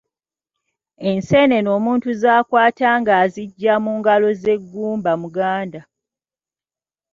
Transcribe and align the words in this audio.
Enseenene 1.09 1.69
omuntu 1.77 2.07
z'akwata 2.21 2.87
ng'aziggya 2.99 3.73
mu 3.83 3.91
ngalo 3.99 4.29
ze 4.41 4.55
gumba 4.71 5.11
muganda. 5.21 5.81